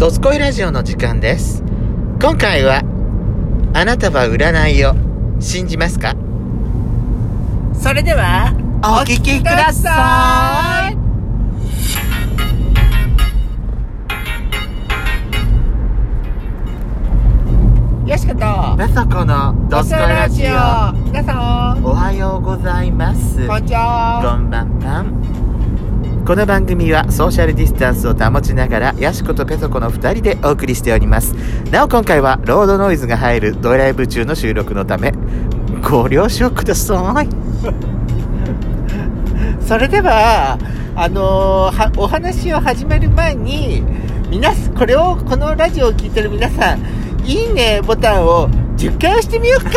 [0.00, 1.62] ドスコイラジオの時間です。
[2.22, 2.80] 今回は、
[3.74, 4.94] あなたは占いを
[5.42, 6.16] 信じますか？
[7.78, 10.96] それではお聞きください
[18.08, 20.92] よしことまさこのドスコイラジオ。
[21.10, 23.46] 皆さんおはようございます。
[23.46, 24.09] こんにちは。
[26.30, 31.32] この番組はソーシャルディスタンスを保ちながら、ヤシコとペソコの2人でお送りしております。
[31.72, 35.12] なお今回はロードノイズが入るドライブ中の収録のため、
[35.82, 37.28] ご了承ください。
[39.66, 40.56] それでは
[40.94, 43.82] あのーはお話を始める前に
[44.30, 46.78] 皆さんこれをこのラジオを聞いてる皆さん
[47.26, 49.70] いいねボタンを10回押してみようか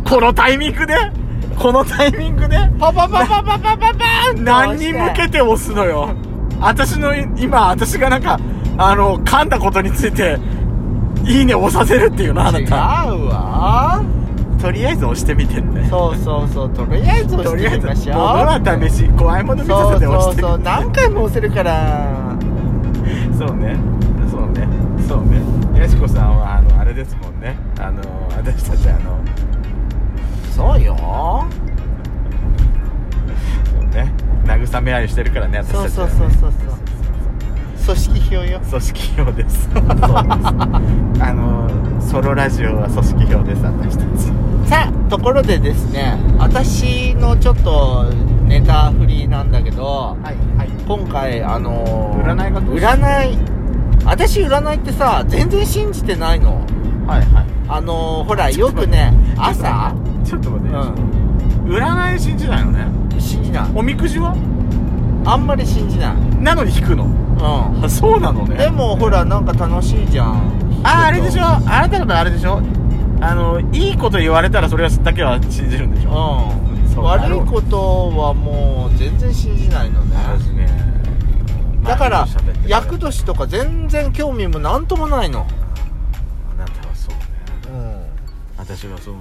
[0.08, 1.23] このタイミングで？
[1.54, 2.56] このタイミングで？
[2.78, 6.14] パパパパパパパパン何に向けて押すのよ
[6.60, 8.38] 私の今私がなんか
[8.76, 10.38] あの噛んだことについて
[11.24, 12.64] いいね押させるっていうのあなた違
[13.16, 14.04] うわ
[14.60, 22.36] とりあえず押してみてねそうそうそうとりあえず押してみましょう物は試し怖いもの見せて押してみそうそう何回も押せるから
[23.38, 23.76] そうね
[24.30, 24.66] そうね
[25.06, 25.40] そうね
[25.78, 29.22] やしこさんはあのあれですもんねあの私たちあの
[30.54, 30.96] そうよ。
[30.98, 31.44] そ
[33.80, 34.12] うね
[34.44, 35.90] 慰め合いしてるからね私たちはね。
[35.90, 36.52] そうそうそうそう
[37.86, 38.60] 組織票よ。
[38.70, 39.68] 組織票です。
[39.76, 39.82] あ
[41.34, 41.68] の
[42.00, 44.32] ソロラジオは組織票です私たち。
[44.70, 48.06] さあところでですね私のちょっと
[48.46, 50.68] ネタ振りなんだけどはいはい。
[50.88, 53.38] 今回あのー占いがどうした占い
[54.06, 56.62] 私占いってさ全然信じてないの。
[57.06, 57.46] はいはい。
[57.68, 59.92] あのーほらよくね朝
[63.84, 64.34] みくじは？
[65.26, 66.16] あんまり信じない。
[66.42, 67.04] なのに引くの？
[67.04, 67.08] う
[67.84, 68.54] あそうなのね。
[68.54, 70.80] んでもほらなんか楽しいじゃん。
[70.82, 71.42] ああれでしょ？
[71.44, 72.62] あなたのあれでしょ？
[73.20, 76.50] あのいいこと言われたらそれだけは信じるんでしょ？
[76.50, 76.88] うん。
[76.88, 80.16] そう悪いことはもう全然信じないのね。
[80.16, 80.66] 私ね。
[81.82, 82.26] だから
[82.66, 85.46] 厄年とか全然興味もなんともないの。
[86.52, 87.20] あなたはそうね。
[87.68, 88.02] うん。
[88.56, 89.16] 私はそう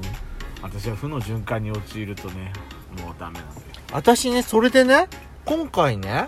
[0.61, 2.53] 私は負の循環に陥るとね
[3.01, 5.07] もうダメなんだよ私ねそれでね
[5.45, 6.27] 今回ね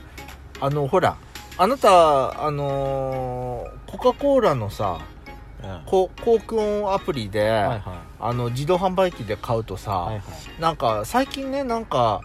[0.62, 1.18] あのほら
[1.58, 5.00] あなたあのーコカ・コーラのさ
[5.88, 7.82] こ航空アプリで、はいはい。
[8.20, 10.24] あの自動販売機で買うとさ、はいはい。
[10.62, 12.22] なんか最近ねなんか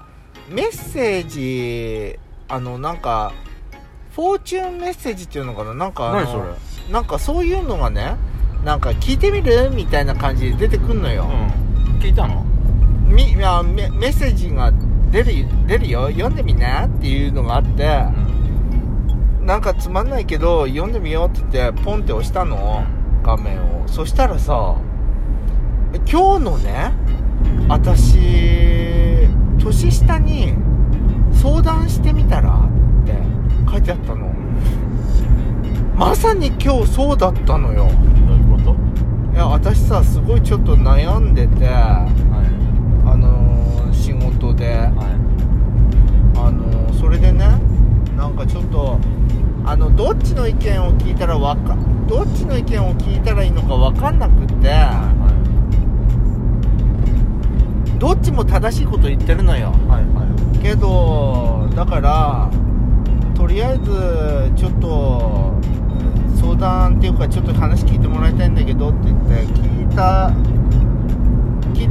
[0.50, 2.18] メッセージ
[2.48, 3.32] あのなんか
[4.10, 5.72] フォーチュンメッセージっていうのかな？
[5.72, 6.92] なんか何それ？
[6.92, 8.16] なんかそういうのがね
[8.64, 9.70] なんか聞いてみる？
[9.70, 11.98] みたいな感じで出てくんのよ、うん。
[11.98, 12.44] 聞いたの？
[13.06, 14.70] みいやメメッセージが
[15.10, 16.08] 出る出るよ。
[16.08, 18.04] 読んでみなっていうのがあって、
[19.42, 22.84] なんかつまんないけど読んでみようって言ってポンって押したの
[23.22, 23.88] 画面を。
[23.88, 24.76] そしたらさ
[26.10, 26.92] 今日のね
[27.68, 28.18] 私
[29.58, 30.54] 年下に
[31.32, 32.68] 相談してみたら
[33.04, 33.14] って
[33.70, 34.30] 書いてあったの。
[35.96, 37.88] まさに今日そうだったのよ。
[38.26, 39.34] どういうこと？
[39.34, 41.68] いや私さすごいちょっと悩んでて
[51.40, 54.70] わかどっちの意見を聞いたらいいのか分かんなくって。
[57.98, 59.72] どっちも正しいこと言ってるのよ。
[59.86, 60.24] はいは
[60.54, 60.58] い。
[60.62, 62.50] けどだから
[63.34, 65.52] とりあえずちょっと
[66.40, 70.30] 相談っていうかちょっと話聞いてもらいたいんだけどって言って聞いた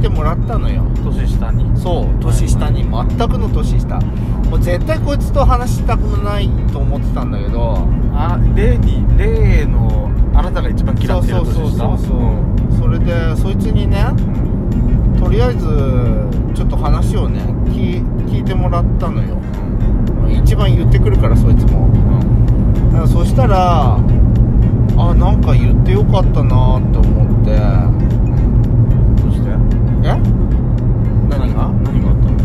[0.00, 0.84] てもらったのよ。
[1.04, 1.64] 年下に。
[1.78, 2.82] そう年下に。
[2.82, 3.98] 全くの年下。
[3.98, 7.78] もう絶対こいつと話したくないと思ってたんだけど。
[8.12, 12.08] あ例に例のあなたが一番嫌ってるそうそう年下そうそう。
[12.08, 14.04] そうそれでそいつにね
[15.18, 15.66] とりあえず
[16.54, 19.38] ちょっと話をね聞聞いてもらったのよ。
[20.42, 21.88] 一番言ってくるからそいつも。
[22.92, 23.96] だからそしたら
[24.96, 27.58] あなんか言ってよかったなって思って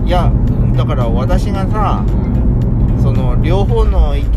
[0.06, 0.32] いや
[0.76, 2.06] だから私がさ
[3.02, 4.32] その両方の意見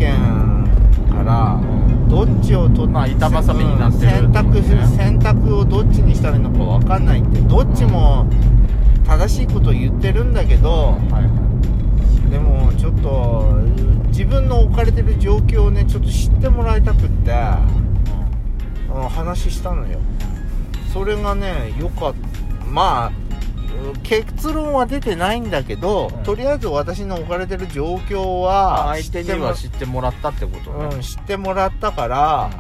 [1.11, 1.61] から
[2.09, 8.27] どっちを取っまあ板挟みになってる選択ってことね選択をどっちにしたらいいのか分かんないってどっちも
[9.07, 10.97] 正しいことを言ってるんだけど
[12.31, 13.45] でもちょっと
[14.09, 17.33] 自分の置かれてる状況をねちょっと知ってもらいたくって
[18.93, 19.09] うん。
[19.09, 20.01] 話したのよ。
[20.93, 22.65] それがねよかった。
[22.65, 23.28] まあ
[24.09, 26.23] 結論は出てないんだけど、うん。
[26.23, 32.51] とりあえず私の置かれてる状況あは相手には知ってもらったってことね、うん、知ってもらったから、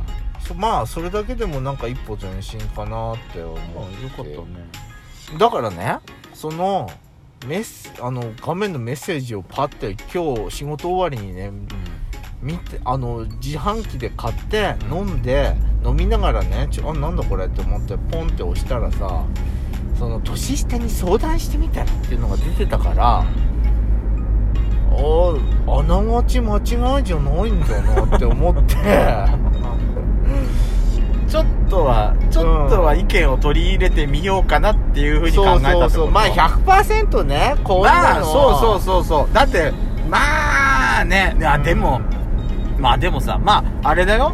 [0.46, 5.38] そまあそれだけでもなんか一歩前進かなって思まあうよかったね。
[5.38, 5.98] だからね
[6.34, 6.90] その
[7.46, 11.50] メッセあの画面のメッセージをパッて今日仕事終わりにね
[12.42, 15.08] 見てあの自販機で買ってうん。
[15.08, 19.24] 飲んで、飲みながらねちょあなんだこれって思ってポンって押したらさ
[19.98, 23.26] その年下に相談してみたらっていうのが出てたから、あ
[25.66, 26.60] あながち間違
[27.00, 28.76] いじゃないんだなって思って。
[31.28, 36.10] ちょっとはちょっとは意見を取り入れてみようかなっていうふうに考えたそうそうそう。
[36.10, 39.34] まあ100%ねこういうのまあそうそうそうそう。
[39.34, 39.72] だって
[40.08, 42.00] まあねいやでも
[42.78, 44.32] まあでもさまああれだよ。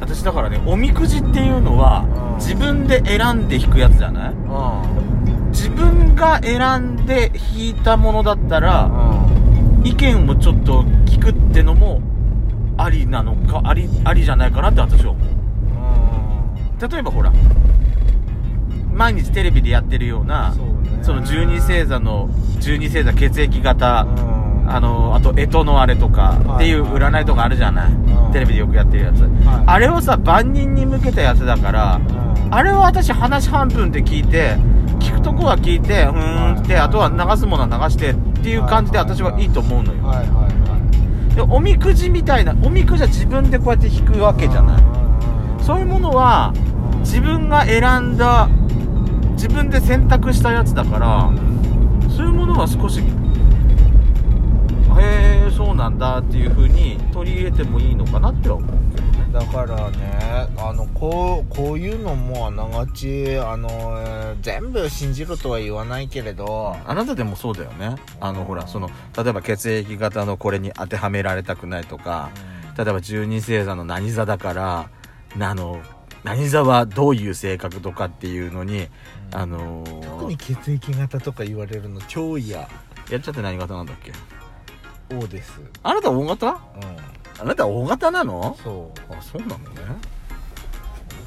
[0.00, 4.32] 私だからねおみくじっていうのはうん自分で選んで引くやつじゃない？
[4.32, 12.00] うん自分が選んで引いたものだったらうん意見をちょっと聞くってのも
[12.76, 15.26] ありなのかありありじゃないかなって私は思う。
[16.92, 17.32] 例えばほら
[18.92, 20.54] 毎日テレビでやってるような
[21.02, 22.28] その十二星座の
[22.60, 24.35] 十二星座血液型、うん
[24.68, 26.56] あのあと干支のあれとかはい。
[26.56, 28.32] っていう占いとかあるじゃない、うん。
[28.32, 29.30] テレビでよくやってるやつ、はい。
[29.66, 32.54] あれをさ万人に向けたやつだから、うん。
[32.54, 34.56] あれは私話半分で聞いて
[34.98, 40.48] 聞くとこは聞いてうーんってあとは流すものは流してっていう感じで私はいいと思うのよ、はいはいは
[41.32, 41.34] い。
[41.34, 44.82] でおみくじみたいなおみくじは自分でこうやって引くわけじゃない。
[45.62, 46.52] そういうものは
[47.00, 48.48] 自分が選んだ
[49.32, 51.30] 自分で選択したやつだから
[52.08, 53.02] そういうものは少し
[55.56, 58.70] そうなんだっていう風に取り入れてもいいのかなっては思う。
[58.94, 67.96] けどねだからねあのこうこういうのもあながちあの、えー全部信じろとは言わないけれど、あなたでもそうだよね。
[68.20, 72.30] あのほらその例えば血液型のこれに当てはめられたくないとか
[72.76, 74.90] 例えば十二星座の何座だから
[75.40, 75.80] あの
[76.22, 78.88] 何座はどういう性格とかっていうのに
[79.32, 82.68] あのー特に血液型とか言われるの超嫌。
[83.10, 84.12] やっちゃって何型なんだっけ？
[85.12, 85.60] O です。
[85.82, 86.46] あなた O 型？
[86.46, 86.56] うん。
[87.40, 88.56] あなた O 型なの？
[88.62, 89.12] そう。
[89.12, 89.64] あそうなのね。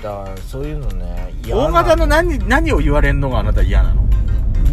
[0.04, 4.04] だからそういうのね嫌 O 型の何何を言われるのがあなた嫌なの？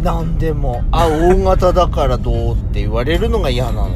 [0.03, 0.83] なんでも。
[0.91, 3.89] あ O 型だからどうって言われるのが嫌なの。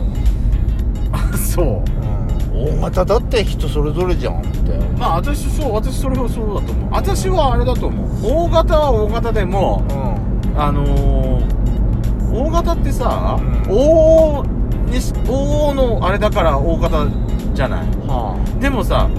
[1.11, 1.65] あ そう。
[1.65, 2.77] うん。
[2.79, 4.77] O 型だって人それぞれじゃんって。
[4.97, 6.89] まあ私そう私それはそうだと思う。
[6.91, 8.45] 私はあれだと思う。
[8.45, 10.61] O 型は O 型でもうん。
[10.61, 13.63] あのー、O 型ってさ、うん。
[13.69, 14.45] O
[14.91, 17.07] にし O のあれだから O 型
[17.53, 17.79] じゃない。
[18.07, 19.09] はでもさ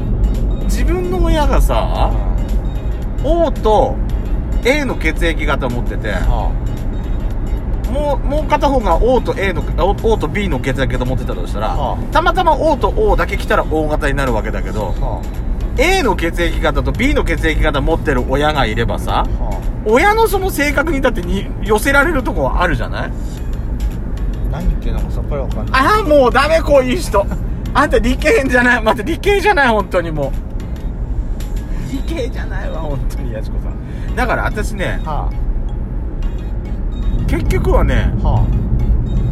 [0.65, 1.61] 自分の親があ。
[1.61, 2.11] さ
[3.25, 3.97] O と
[4.65, 6.53] A の血液型持ってては
[7.93, 15.05] もうもう片方が O と A の O, O と B の血液型持ってたとしたら、はたまたま O と O だけ来たら O 型になるわけだけどあ。
[15.05, 15.23] は
[15.79, 19.45] A の血液型と B の血液型持ってる親がいればさあ。
[19.45, 23.11] は親のその性格にだってに寄せられるとこはあるじゃない？
[23.11, 23.11] あ
[24.63, 25.83] 何言ってんのかさっぱりわかんない。
[25.83, 27.27] ああもうダメこういう人。
[27.75, 28.83] あんた理系じゃない。
[28.83, 30.33] 待って理系じゃない本当にもう。
[31.93, 34.17] 理系じゃないわ本当にやしこさん。
[34.17, 35.31] だから私ねは
[37.27, 38.29] 結局はねあ。
[38.29, 38.47] は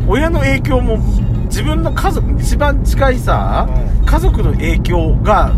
[0.09, 0.97] 親の影響も
[1.45, 4.07] 自分の家族一番近いさ、うん。
[4.07, 5.53] 家族の影響が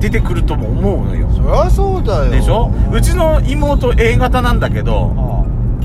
[0.00, 1.28] 出てくるとも思うのよ。
[1.28, 2.30] あそりゃそうだよ。
[2.30, 2.72] でしょ？
[2.90, 5.41] うちの妹 A 型なんだけどは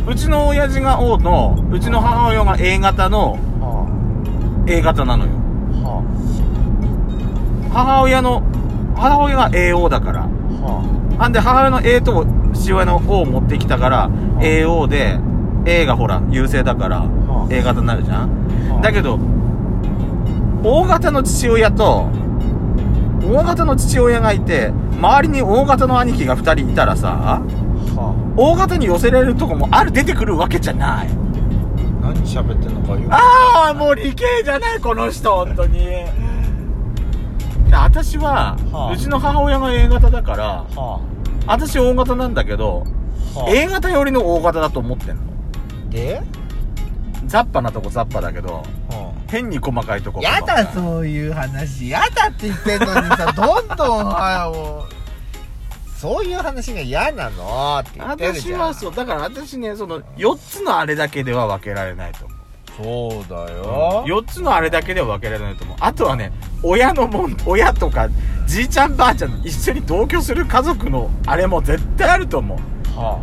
[0.07, 3.37] うちの親父が O のうちの母親が A 型の
[4.65, 5.31] A 型なのよ。
[5.83, 5.87] あ。
[5.87, 6.03] は
[7.73, 8.41] 母親の
[8.95, 10.23] 母親が AO だから。
[10.23, 11.29] あはあ。
[11.29, 14.09] んで母親の A と父親の O を持ってきたから、
[14.39, 15.19] AO で
[15.65, 17.53] A がほら優勢だから、はあ。
[17.53, 18.29] A 型になるじゃん、
[18.69, 18.81] はあ。
[18.81, 19.19] だけど
[20.63, 22.07] O 型の父親と
[23.25, 24.67] O 型の父親がいて
[25.01, 27.41] 周りに O 型の兄貴が2人いたらさ
[27.97, 31.07] は O 型に寄せられるとこもある出てくるわけじゃない。
[31.07, 31.11] あ
[32.13, 33.07] 何喋ってんのかよ。
[33.09, 35.79] ああもう理系じゃないこの人本当に。
[35.79, 36.05] で
[37.73, 38.93] 私は、はあ。
[38.93, 41.01] うちの母親が A 型だからは
[41.47, 42.85] 私 O 型なんだけど、
[43.35, 43.39] あ。
[43.39, 45.21] は A 型寄りの O 型だと思ってんの。
[45.23, 45.25] あ
[45.89, 46.21] で？
[47.25, 51.89] ザッパなとこザッパだけどは変に細かいとこあやだうそういう話。
[51.89, 54.96] やだって言ってんのにさどんどんはもう
[55.97, 57.79] そういう話が嫌なの？
[57.79, 58.59] って言ってる私じゃん。
[58.61, 58.95] はそう。
[58.95, 62.37] だから私ねその4つのあれだけでは分けられないと思う。
[62.77, 64.05] そうだよ。
[64.05, 65.77] 4つのあれだけでは分けられないと思う。
[65.79, 68.07] あとはね親のもん親とか
[68.45, 72.57] じいちゃんばあちゃん一緒に同居する家族のあれも絶対あると思う。
[72.97, 73.19] は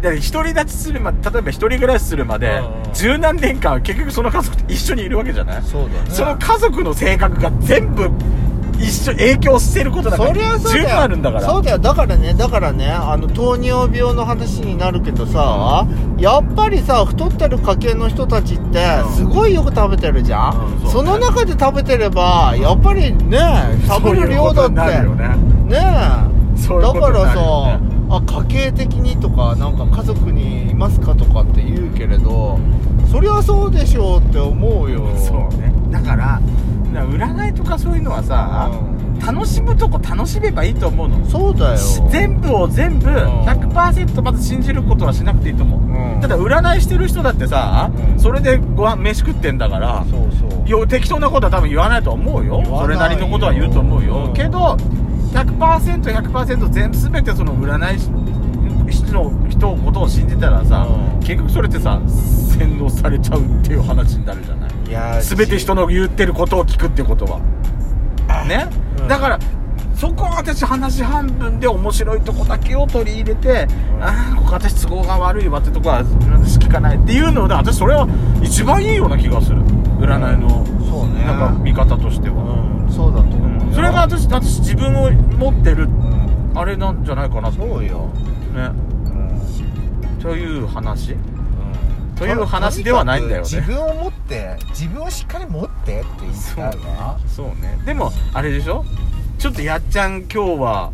[0.00, 2.92] で独り立ちするまで例えば一人暮らしするまでうんうん。
[2.94, 5.62] 十何年間結局その家族と一緒にいるわけじゃない？
[5.64, 6.10] そうだね。
[6.10, 8.08] その家族の性格が全部
[8.82, 10.28] 一緒影響してることだから。
[10.28, 11.00] そりゃそうだよ。
[11.00, 11.46] あるんだから。
[11.46, 11.78] そうだよ。
[11.78, 15.86] だからねだからねあの糖尿病の話になるけどさ、
[16.18, 19.12] やっぱりさ太ってる家系の人たちってうん。
[19.14, 23.38] すごいよく食べてるじゃん、うんその中で食べてればやっぱりね
[23.88, 24.74] 食べる量だって。
[24.74, 24.88] ね。
[25.68, 32.58] ねそういうことになだからさあ家計的にとかなんか家族にいますかとかって言うけれど
[33.10, 35.14] そりゃそうでしょうって思うよ。
[35.16, 35.72] そうね。
[35.90, 36.40] だから
[36.92, 39.02] だから占いとかそういうのはさ、うん。
[39.18, 41.24] 楽しむとこ楽しめばいいと思うの。
[41.26, 41.78] そうだよ。
[42.10, 46.20] 全部を全部100%まず信じることはしなくていいと思う、うん。
[46.20, 48.18] ただ占いしてる人だってさ、うん。
[48.18, 50.68] それでご飯飯食ってんだからそうそう。
[50.68, 52.62] よ適当なことは多分言わないと思うよ。
[52.64, 54.76] それなりのことは言うと思うよ、うんけど
[55.32, 57.98] 100%100% 全部全てその占い
[58.90, 61.20] 師の人のことを信じたらさ、うん。
[61.20, 64.70] 結局それってさ洗脳されちゃうっていう話になるじゃない。
[64.88, 67.40] いやー全て人の言ってることを聞くってことは。
[68.46, 68.66] ね、
[68.98, 69.08] うん。
[69.08, 69.38] だから
[69.94, 74.02] そこは私話半分で面白いとこだけを取り入れて、ん。
[74.02, 78.08] ああここ私都合が悪いわってとこは私聞かないっていうので私それは
[78.42, 79.62] 一番いいような気がする。
[80.00, 81.24] 占いの、そうね。
[81.24, 82.42] なんか見方としては、
[82.86, 82.92] うん。
[82.92, 83.72] そうだと思うよ。
[83.72, 86.52] それが私私自分を持ってるうん。
[86.54, 88.10] あれなんじゃないかなとそうよ
[88.52, 88.70] ね。
[89.06, 91.12] うんという話？
[91.12, 92.14] うん。
[92.16, 93.48] という話ではないんだよね。
[93.48, 97.80] 自分を持って自分をしっかり持ってって言いたいわそうね。
[97.84, 98.84] でもあれでしょ？
[99.38, 100.92] ちょっとやっちゃん今日は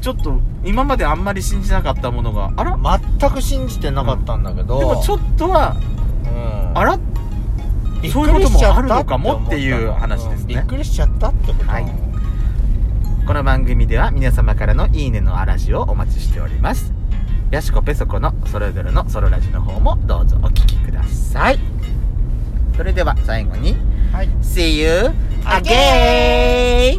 [0.00, 2.76] ちょっと今まであんまり信じなかったものがあら？
[3.20, 5.76] 全く信じてなかったんだけど、でもちょっとは
[6.24, 6.78] うん。
[6.78, 6.98] あら？
[8.10, 10.54] そういうこともあるのかもっていう話ですね。
[10.54, 11.64] びっくりしちゃったってこと。
[11.70, 12.09] はい
[13.30, 16.92] この番組では皆様からのいいねの嵐をお待ちしております。
[17.52, 21.58] やしこペソコのそれぞれのソロラジの方もどうぞお聞きください。
[22.76, 23.76] それでは最後に
[24.10, 24.28] はい。
[24.42, 25.12] See you
[25.44, 26.98] again!